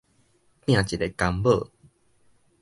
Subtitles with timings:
[0.03, 0.11] 拚一个公
[1.31, 1.69] 母